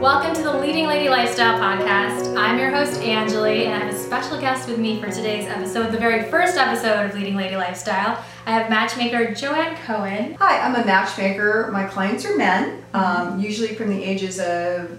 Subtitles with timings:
[0.00, 2.34] Welcome to the Leading Lady Lifestyle Podcast.
[2.34, 5.92] I'm your host, Angeli, and I have a special guest with me for today's episode,
[5.92, 8.24] the very first episode of Leading Lady Lifestyle.
[8.46, 10.36] I have matchmaker Joann Cohen.
[10.36, 11.68] Hi, I'm a matchmaker.
[11.70, 14.98] My clients are men, um, usually from the ages of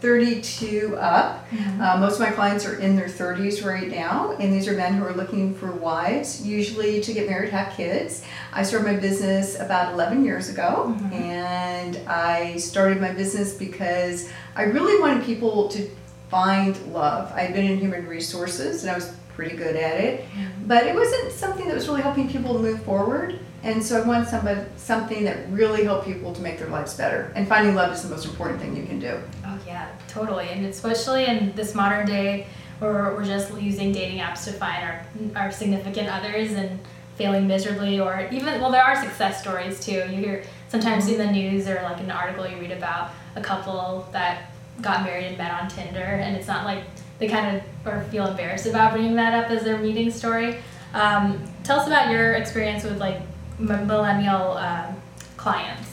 [0.00, 1.48] 32 up.
[1.50, 1.80] Mm-hmm.
[1.80, 4.94] Uh, most of my clients are in their 30s right now, and these are men
[4.94, 8.24] who are looking for wives, usually to get married, have kids.
[8.52, 11.12] I started my business about 11 years ago, mm-hmm.
[11.12, 15.88] and I started my business because I really wanted people to
[16.28, 17.32] find love.
[17.32, 20.66] I had been in human resources, and I was pretty good at it, mm-hmm.
[20.66, 23.38] but it wasn't something that was really helping people move forward.
[23.62, 27.30] And so I want somebody something that really helped people to make their lives better.
[27.36, 29.20] And finding love is the most important thing you can do.
[29.46, 30.48] Oh yeah, totally.
[30.48, 32.46] And especially in this modern day
[32.78, 35.04] where we're just using dating apps to find our
[35.36, 36.80] our significant others and
[37.20, 39.92] failing miserably or even well there are success stories too.
[40.10, 44.08] You hear sometimes in the news or like an article you read about a couple
[44.12, 46.84] that got married and met on Tinder and it's not like
[47.18, 50.56] they kind of or feel embarrassed about bringing that up as their meeting story.
[50.94, 53.20] Um, tell us about your experience with like
[53.58, 54.96] millennial um,
[55.36, 55.89] clients?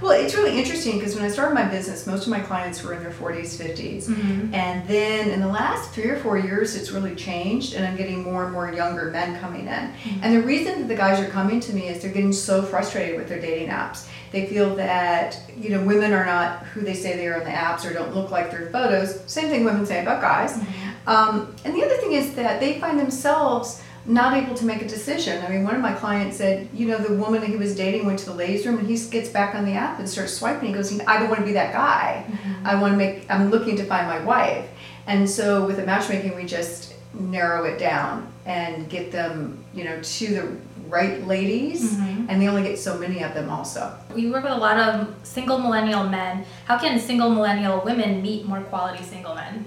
[0.00, 2.94] Well, it's really interesting because when I started my business, most of my clients were
[2.94, 4.04] in their 40s, 50s.
[4.04, 4.54] Mm-hmm.
[4.54, 8.22] And then in the last three or four years, it's really changed, and I'm getting
[8.22, 9.66] more and more younger men coming in.
[9.68, 10.20] Mm-hmm.
[10.22, 13.16] And the reason that the guys are coming to me is they're getting so frustrated
[13.16, 14.08] with their dating apps.
[14.32, 17.50] They feel that, you know, women are not who they say they are on the
[17.50, 19.20] apps or don't look like their photos.
[19.26, 20.56] Same thing women say about guys.
[20.56, 21.08] Mm-hmm.
[21.08, 24.88] Um, and the other thing is that they find themselves not able to make a
[24.88, 25.42] decision.
[25.44, 28.06] I mean, one of my clients said, you know, the woman that he was dating
[28.06, 30.68] went to the ladies' room and he gets back on the app and starts swiping.
[30.68, 32.24] He goes, I don't want to be that guy.
[32.26, 32.66] Mm-hmm.
[32.66, 34.68] I want to make, I'm looking to find my wife.
[35.06, 40.00] And so with the matchmaking, we just narrow it down and get them, you know,
[40.02, 41.94] to the right ladies.
[41.94, 42.26] Mm-hmm.
[42.28, 43.96] And they only get so many of them also.
[44.14, 46.44] We work with a lot of single millennial men.
[46.66, 49.64] How can single millennial women meet more quality single men?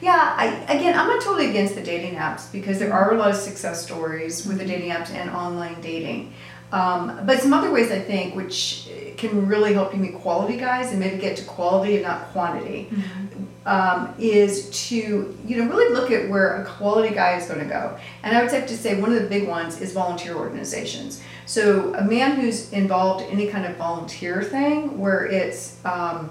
[0.00, 3.30] Yeah, I, again, I'm not totally against the dating apps because there are a lot
[3.30, 6.32] of success stories with the dating apps and online dating.
[6.72, 10.90] Um, but some other ways I think which can really help you meet quality guys
[10.90, 13.35] and maybe get to quality and not quantity mm-hmm.
[13.66, 17.66] Um, is to you know really look at where a quality guy is going to
[17.66, 17.98] go.
[18.22, 21.22] And I would have to say one of the big ones is volunteer organizations.
[21.44, 26.30] So a man who's involved in any kind of volunteer thing where it's um,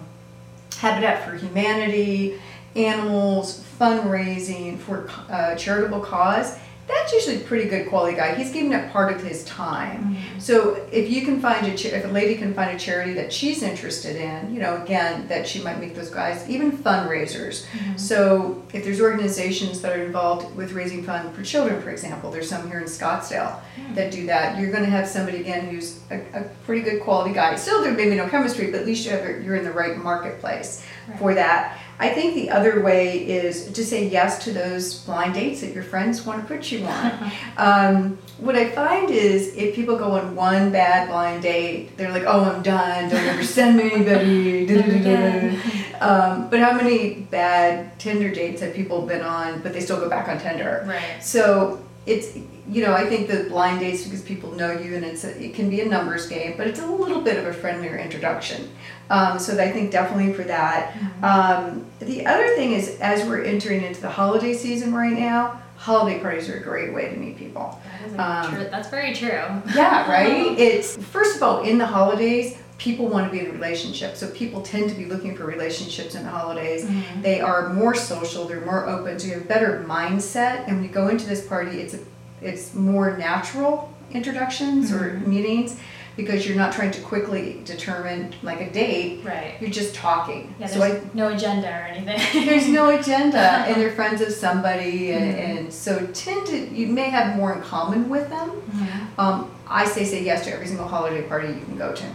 [0.78, 2.40] Habitat for Humanity
[2.76, 6.58] animals, fundraising for a uh, charitable cause,
[6.88, 8.36] that's usually a pretty good quality guy.
[8.36, 10.16] He's giving up part of his time.
[10.16, 10.40] Mm-hmm.
[10.40, 13.64] So if you can find a if a lady can find a charity that she's
[13.64, 17.66] interested in, you know, again that she might meet those guys, even fundraisers.
[17.66, 17.98] Mm-hmm.
[17.98, 22.50] So if there's organizations that are involved with raising funds for children, for example, there's
[22.50, 23.96] some here in Scottsdale mm-hmm.
[23.96, 24.60] that do that.
[24.60, 27.56] You're going to have somebody again who's a, a, pretty good quality guy.
[27.56, 29.98] Still, there may be no chemistry, but at least you have you're in the right
[29.98, 31.20] marketplace right.
[31.20, 31.80] for that.
[31.98, 35.84] I think the other way is to say yes to those blind dates that your
[35.84, 37.32] friends want to put you on.
[37.58, 42.24] um, what I find is if people go on one bad blind date, they're like,
[42.26, 43.10] "Oh, I'm done.
[43.10, 44.66] Don't ever send me anybody."
[46.02, 50.10] um, but how many bad Tinder dates have people been on, but they still go
[50.10, 50.84] back on Tinder?
[50.86, 51.24] Right.
[51.24, 52.36] So it's
[52.68, 55.54] you know I think the blind dates because people know you and it's a, it
[55.54, 58.70] can be a numbers game, but it's a little bit of a friendlier introduction.
[59.10, 60.94] Um, so I think definitely for that.
[60.94, 61.24] Mm-hmm.
[61.24, 66.20] Um, the other thing is as we're entering into the holiday season right now, holiday
[66.20, 67.80] parties are a great way to meet people.
[68.12, 69.30] That um, That's very true.
[69.76, 70.58] yeah, right.
[70.66, 74.20] It's first of all in the holidays people want to be in relationships.
[74.20, 76.86] So people tend to be looking for relationships in the holidays.
[76.86, 77.22] Mm-hmm.
[77.22, 80.68] They are more social, they're more open, so you have a better mindset.
[80.68, 82.00] And when you go into this party, it's a,
[82.42, 85.04] it's more natural introductions mm-hmm.
[85.04, 85.80] or meetings
[86.16, 89.24] because you're not trying to quickly determine like a date.
[89.24, 89.56] Right.
[89.60, 90.54] You're just talking.
[90.60, 92.46] Yeah, so I, no agenda or anything.
[92.46, 93.38] there's no agenda,
[93.68, 95.58] and they're friends of somebody, and, mm-hmm.
[95.58, 98.50] and, so tend to you may have more in common with them.
[98.50, 99.20] Mm-hmm.
[99.20, 102.06] Um, I say say yes to every single holiday party you can go to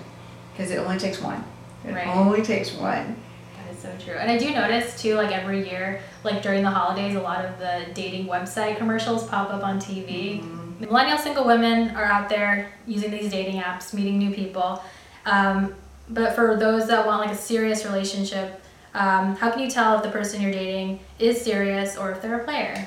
[0.60, 1.42] because it only takes one.
[1.86, 2.06] It right.
[2.08, 3.16] only takes one.
[3.56, 4.12] That is so true.
[4.12, 7.58] And I do notice too, like every year, like during the holidays, a lot of
[7.58, 10.40] the dating website commercials pop up on TV.
[10.40, 10.80] Mm-hmm.
[10.80, 14.84] Millennial single women are out there using these dating apps, meeting new people.
[15.24, 15.74] Um,
[16.10, 18.62] but for those that want like a serious relationship,
[18.92, 22.38] um, how can you tell if the person you're dating is serious or if they're
[22.38, 22.86] a player?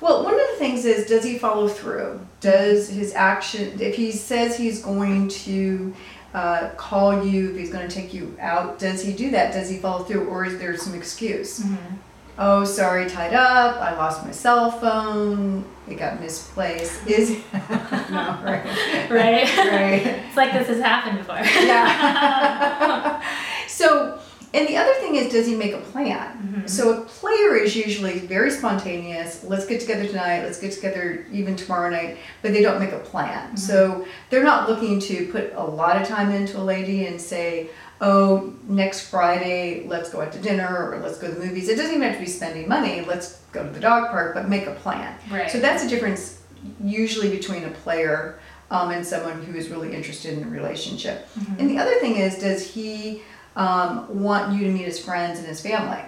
[0.00, 2.20] Well, one of the things is does he follow through?
[2.40, 5.92] Does his action, if he says he's going to
[6.34, 9.52] uh, call you, if he's going to take you out, does he do that?
[9.52, 11.60] Does he follow through, or is there some excuse?
[11.60, 11.94] Mm-hmm.
[12.40, 13.78] Oh, sorry, tied up.
[13.78, 15.64] I lost my cell phone.
[15.88, 17.04] It got misplaced.
[17.06, 18.64] Is no right,
[19.10, 20.06] right, right.
[20.28, 21.36] It's like this has happened before.
[21.38, 23.20] yeah.
[23.66, 24.17] so
[24.54, 26.62] And the other thing is, does he make a plan?
[26.64, 26.68] Mhm.
[26.70, 29.44] So a player is usually very spontaneous.
[29.44, 30.42] Let's get together tonight.
[30.42, 32.16] Let's get together even tomorrow night.
[32.42, 33.56] But they don't make a plan.
[33.56, 37.68] So they're not looking to put a lot of time into a lady and say,
[38.00, 41.76] "Oh, next Friday, let's go out to dinner or let's go to the movies." It
[41.76, 43.04] doesn't even have to be spending money.
[43.06, 45.14] Let's go to the dog park, but make a plan.
[45.30, 45.50] Right.
[45.50, 46.38] So that's the difference
[46.82, 48.38] usually between a player
[48.70, 51.26] um, and someone who is really interested in a relationship.
[51.58, 53.22] And the other thing is, does he
[53.58, 56.00] um, want you to meet his friends and his family?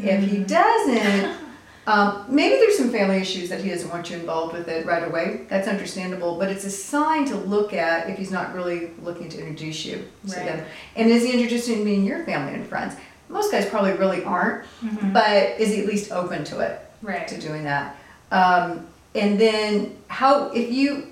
[0.00, 1.36] If he doesn't,
[1.86, 5.04] um, maybe there's some family issues that he doesn't want you involved with it right
[5.06, 5.42] away.
[5.50, 9.38] That's understandable, but it's a sign to look at if he's not really looking to
[9.38, 10.64] introduce you to them.
[10.96, 12.94] And is he interested in meeting your family and friends?
[13.28, 15.12] Most guys probably really aren't, Mhm.
[15.12, 16.78] but is he at least open to it?
[17.02, 17.26] Right.
[17.28, 17.96] to doing that.
[18.30, 21.08] Um, and then how if you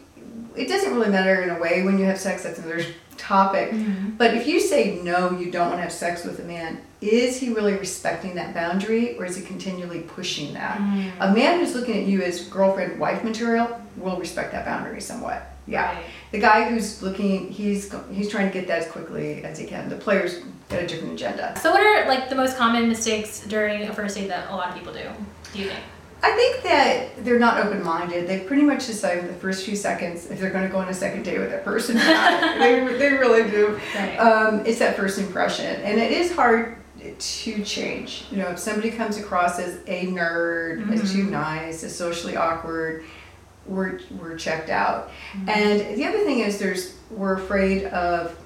[0.56, 2.84] it doesn't really matter in a way when you have sex that's another
[3.20, 4.16] topic Mhm.
[4.18, 7.36] but if you say no you don't want to have sex with a man is
[7.38, 11.10] he really respecting that boundary or is he continually pushing that Mm.
[11.20, 15.40] a man who's looking at you as girlfriend wife material will respect that boundary somewhat
[15.66, 16.04] yeah Right.
[16.32, 19.88] the guy who's looking he's he's trying to get that as quickly as he can
[19.88, 20.34] the player's
[20.70, 24.14] got a different agenda So, what are like the most common mistakes during a first
[24.16, 25.00] date that a lot of people do?
[25.52, 25.80] Do you think?
[26.22, 28.28] I think that they're not open minded.
[28.28, 30.88] They pretty much decide in the first few seconds if they're going to go on
[30.88, 32.40] a second date with that person or not.
[32.58, 33.80] they, they really do.
[33.94, 34.16] Right.
[34.16, 35.80] Um, it's that first impression.
[35.82, 36.76] And it is hard
[37.18, 38.26] to change.
[38.30, 43.04] You know, if somebody comes across as a nerd, as too nice, as socially awkward,
[43.66, 45.10] we're, we're checked out.
[45.46, 48.38] And the other thing is there's we're afraid of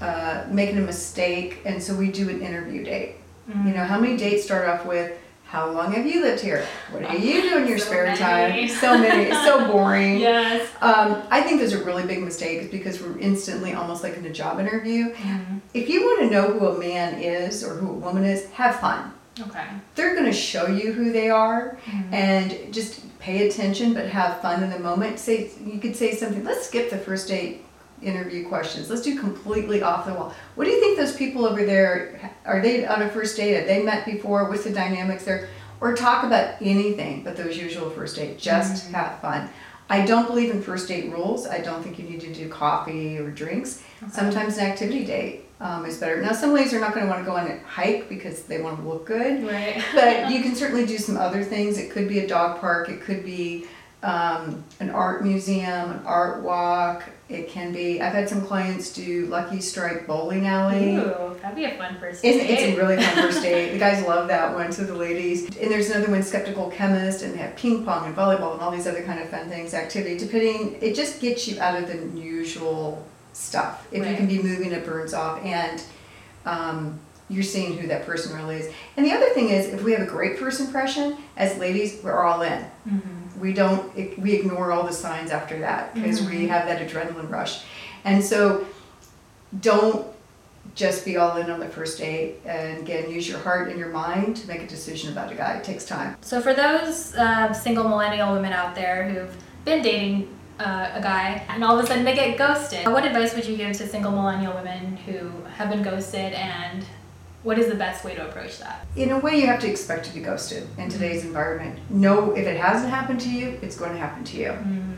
[0.00, 3.16] uh, making a mistake, and so we do an interview date.
[3.48, 3.68] Mm-hmm.
[3.68, 5.18] You know, how many dates start off with,
[5.54, 6.66] how long have you lived here?
[6.90, 8.18] What do you do in your So spare many.
[8.18, 8.68] time?
[8.68, 9.24] So many.
[9.30, 10.18] It's so boring.
[10.18, 10.68] Yes.
[10.80, 14.32] Um, I think those are really big mistakes because we're instantly almost like in a
[14.32, 15.14] job interview.
[15.14, 15.60] Mhm.
[15.72, 18.80] If you want to know who a man is or who a woman is, have
[18.80, 19.12] fun.
[19.40, 19.64] Okay.
[19.94, 22.12] They're going to show you who they are Mhm.
[22.12, 25.20] and just pay attention but have fun in the moment.
[25.20, 27.63] Say you could say something, let's skip the first date
[28.02, 28.90] interview questions.
[28.90, 30.34] Let's do completely off the wall.
[30.54, 33.54] What do you think those people over there are they on a first date?
[33.54, 34.48] Have they met before?
[34.48, 35.48] What's the dynamics there?
[35.80, 38.38] Or talk about anything but those usual first date.
[38.38, 39.48] Just have fun.
[39.90, 41.46] I don't believe in first date rules.
[41.46, 43.82] I don't think you need to do coffee or drinks.
[44.10, 46.22] Sometimes an activity date um, is better.
[46.22, 48.62] Now, some ladies are not going to want to go on a hike because they
[48.62, 49.84] want to look good Right.
[49.94, 51.76] but you can certainly do some other things.
[51.78, 52.88] It could be a dog park.
[52.88, 53.66] It could be
[54.04, 57.04] um, an art museum, an art walk.
[57.30, 58.02] It can be.
[58.02, 60.96] I've had some clients do Lucky Strike Bowling Alley.
[60.96, 62.50] Ooh, that'd be a fun first It's, date.
[62.50, 63.72] it's a really fun first date.
[63.72, 65.44] The guys love that one, so the ladies.
[65.56, 68.70] And there's another one, Skeptical Chymist, and they have ping pong and volleyball and all
[68.70, 70.18] these other kind of fun things, activity.
[70.18, 73.88] Depending, it just gets you out of the usual stuff.
[73.90, 75.82] If you can be moving, it burns off, and
[76.44, 77.00] um,
[77.30, 78.72] you're seeing who that person really is.
[78.98, 82.22] And the other thing is, if we have a great first impression, as ladies, we're
[82.22, 82.64] all in.
[82.86, 83.00] Mhm.
[83.38, 86.48] We don't, we ignore all the signs after that because we Mhm.
[86.48, 87.62] have that adrenaline rush.
[88.04, 88.66] And so
[89.60, 90.06] don't
[90.74, 92.36] just be all in on the first date.
[92.44, 95.54] And again, use your heart and your mind to make a decision about a guy.
[95.54, 96.16] It takes time.
[96.22, 100.28] So, for those uh, single millennial women out there who've been dating
[100.58, 103.56] uh, a guy and all of a sudden they get ghosted, what advice would you
[103.56, 106.84] give to single millennial women who have been ghosted and
[107.44, 108.86] what is the best way to approach that?
[108.96, 111.78] In a way, you have to expect to be ghosted in today's environment.
[111.90, 114.48] No, if it hasn't happened to you, it's going to happen to you.
[114.48, 114.96] Mm,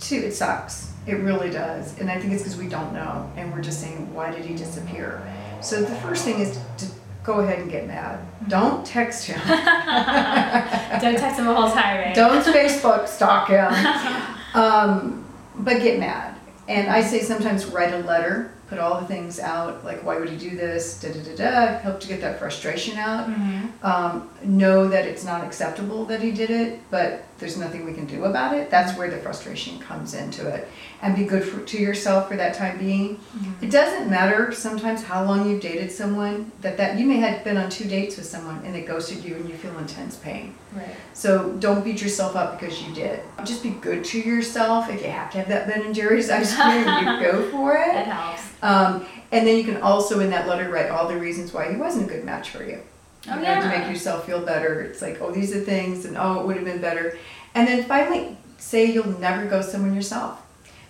[0.00, 0.92] Two, it sucks.
[1.06, 1.98] It really does.
[2.00, 4.54] And I think it's because we don't know and we're just saying, why did he
[4.54, 5.22] disappear?
[5.60, 6.86] So the first thing is to
[7.22, 8.18] go ahead and get mad.
[8.48, 9.38] Don't text him.
[9.46, 12.14] Don't text him a whole tirade.
[12.14, 13.70] Don't Facebook stalk him.
[14.54, 15.24] Um,
[15.56, 16.36] but get mad.
[16.68, 20.28] And I say sometimes write a letter, put all the things out, like why would
[20.28, 23.28] he do this, da da da da, help to get that frustration out.
[23.28, 23.68] Mhm.
[23.82, 28.06] Um, know that it's not acceptable that he did it, but there's nothing we can
[28.06, 28.70] do about it.
[28.70, 30.68] That's where the frustration comes into it.
[31.02, 33.18] And be good for, to yourself for that time being.
[33.60, 37.58] It doesn't matter sometimes how long you've dated someone, that, that you may have been
[37.58, 40.54] on two dates with someone and they ghosted you and you feel intense pain.
[40.74, 40.86] Right.
[41.12, 43.20] So don't beat yourself up because you did.
[43.44, 44.88] Just be good to yourself.
[44.88, 47.88] If you have to have that Ben and Jerry's ice cream, you go for It
[47.96, 48.06] it.
[48.06, 48.42] helps.
[48.64, 51.76] Um, and then you can also in that letter write all the reasons why he
[51.76, 52.80] wasn't a good match for you.
[53.26, 53.60] You Oh, know, yeah.
[53.60, 54.80] to make yourself feel better.
[54.82, 57.16] It's like, oh, these are things, and oh, it would have been better.
[57.54, 60.40] And then finally, say you'll never ghost someone yourself.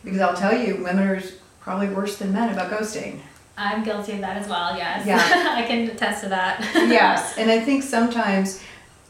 [0.04, 1.22] Because I'll tell you, women are
[1.60, 3.20] probably worse than men about ghosting.
[3.56, 5.06] I'm guilty of that as well, yes.
[5.06, 5.18] Yeah.
[5.56, 6.60] I can attest to that.
[6.74, 8.60] yes, and I think sometimes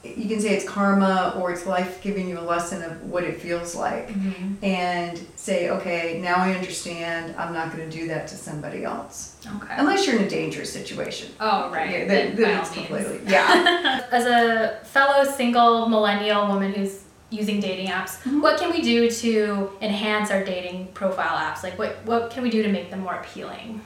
[0.04, 3.40] you can say it's karma or it's life giving you a lesson of what it
[3.40, 4.62] feels like Mhm.
[4.62, 9.37] and say okay now i understand i'm not going to do that to somebody else
[9.56, 9.75] Okay.
[9.78, 11.90] unless you're in a dangerous situation Oh, right.
[11.90, 12.87] yeah, Then then, then it's all means.
[12.88, 18.40] completely yeah As a fellow single millennial woman who's using dating apps, Mhm.
[18.42, 21.64] what can we do to enhance our dating profile apps?
[21.64, 23.80] Like, what, what can we do to make them more appealing?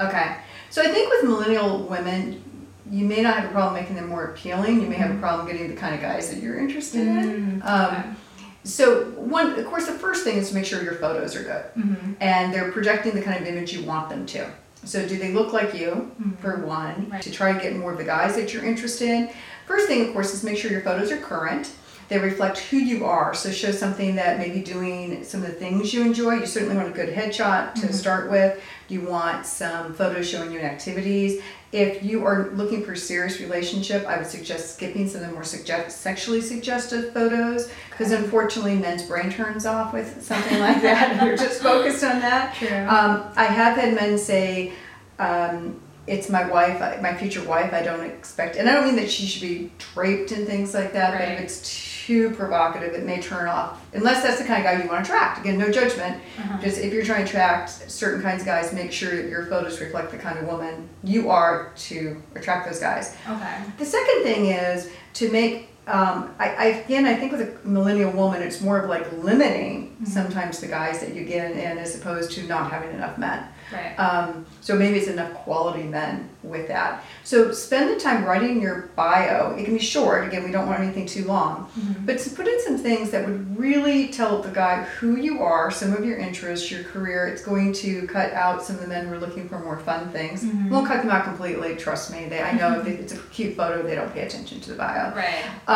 [0.00, 0.28] okay
[0.70, 2.42] so i think with millennial women
[2.90, 5.46] you may not have a problem making them more appealing you may have a problem
[5.46, 8.16] getting the kind of guys that you're interested in Mm, um,
[8.64, 11.64] so one of course the first thing is to make sure your photos are good
[11.84, 12.14] Mhm.
[12.20, 14.46] and they're projecting the kind of image you want them to.
[14.84, 16.38] So do they look like you, Mhm.
[16.40, 17.22] for one, Right.
[17.22, 19.28] to try to get more of the guys that you're interested in?
[19.66, 21.70] First thing, of course, is make sure your photos are current.
[22.10, 23.32] They reflect who you are.
[23.32, 26.34] So show something that maybe doing some of the things you enjoy.
[26.34, 27.94] You certainly want a good headshot to Mhm.
[27.94, 28.60] start with.
[28.88, 31.40] You want some photos showing you in activities.
[31.74, 35.32] If you are looking for a serious relationship, I would suggest skipping some of the
[35.32, 41.10] more suggest- sexually suggestive photos because unfortunately men's brain turns off with something like that
[41.10, 42.54] and they're just focused on that.
[42.54, 42.68] True.
[42.68, 44.72] Um, I have had men say,
[45.18, 49.10] um, it's my wife, my future wife, I don't expect, and I don't mean that
[49.10, 51.32] she should be draped and things like that, but Right.
[51.32, 51.60] if it's
[52.04, 55.10] too provocative, it may turn off, unless that's the kind of guy you want to
[55.12, 55.40] attract.
[55.40, 56.20] Again, no judgment.
[56.38, 56.60] Uh-huh.
[56.60, 59.80] Just if you're trying to attract certain kinds of guys, make sure that your photos
[59.80, 63.16] reflect the kind of woman you are to attract those guys.
[63.28, 63.62] okay.
[63.78, 68.10] The second thing is to make, um, I, I, again, I think with a millennial
[68.12, 70.08] woman, it's more of like limiting Mhm.
[70.08, 73.44] sometimes the guys that you get in as opposed to not having enough men.
[73.72, 73.94] Right.
[73.98, 77.02] Um, so maybe it's enough quality men with that.
[77.22, 79.54] So spend the time writing your bio.
[79.56, 80.26] It can be short.
[80.26, 81.68] Again, we don't want anything too long.
[81.78, 82.04] Mhm.
[82.06, 85.70] But to put in some things that would really tell the guy who you are,
[85.70, 87.26] some of your interests, your career.
[87.26, 90.08] It's going to cut out some of the men who are looking for more fun
[90.10, 90.42] things.
[90.44, 90.70] Mhm.
[90.70, 91.76] Won't cut them out completely.
[91.76, 92.26] Trust me.
[92.28, 95.14] They, I know if it's a cute photo, they don't pay attention to the bio.
[95.14, 95.44] Right.
[95.68, 95.73] Um,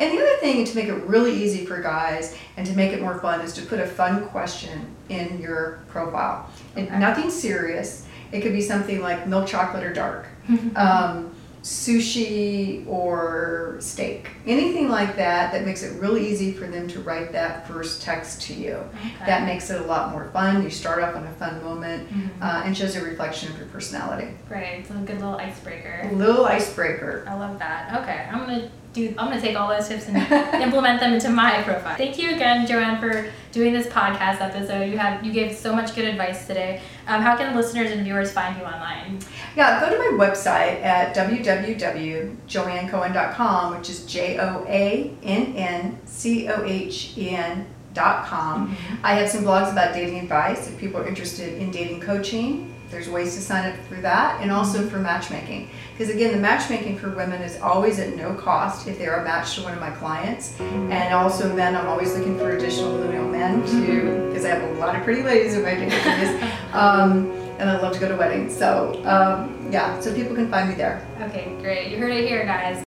[0.00, 3.00] and the other thing to make it really easy for guys and to make it
[3.00, 6.48] more fun is to put a fun question in your profile.
[6.76, 6.98] And Okay.
[6.98, 8.06] nothing serious.
[8.32, 10.26] It could be something like milk chocolate or dark,
[10.76, 11.30] um,
[11.62, 17.32] sushi or steak, anything like that that makes it really easy for them to write
[17.32, 18.74] that first text to you.
[18.74, 19.26] Okay.
[19.26, 20.62] That makes it a lot more fun.
[20.62, 22.28] You start off on a fun moment Mhm.
[22.42, 24.28] uh, and shows a reflection of your personality.
[24.48, 24.80] Great.
[24.80, 26.08] It's a good little icebreaker.
[26.10, 27.24] A little icebreaker.
[27.28, 28.02] I love that.
[28.02, 29.08] Okay, I'm gonna do.
[29.18, 30.16] I'm gonna take all those tips and
[30.62, 31.96] implement them into my profile.
[31.96, 34.90] Thank you again, Joann, for doing this podcast episode.
[34.90, 36.80] You have you gave so much good advice today.
[37.06, 39.18] Um, how can listeners and viewers find you online?
[39.56, 46.48] Yeah, go to my website at www.joanncohen.com, which is J O A N N C
[46.48, 48.76] O H E N dot com.
[49.02, 52.70] I have some blogs about dating advice if people are interested in dating coaching.
[52.94, 55.68] There's ways to sign up for that and also for matchmaking.
[55.98, 59.56] Because again, the matchmaking for women is always at no cost if they are matched
[59.56, 60.58] to one of my clients.
[60.60, 64.78] And also men, I'm always looking for additional millennial men too, because I have a
[64.78, 66.72] lot of pretty ladies in my database.
[66.72, 68.56] Um, and I love to go to weddings.
[68.56, 71.04] So um, yeah, so people can find me there.
[71.20, 71.90] Okay, great.
[71.90, 72.80] You heard it here, guys.